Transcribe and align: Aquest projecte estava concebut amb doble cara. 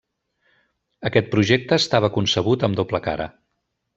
Aquest 1.09 1.29
projecte 1.35 1.77
estava 1.83 2.11
concebut 2.17 2.67
amb 2.69 2.79
doble 2.83 3.05
cara. 3.11 3.31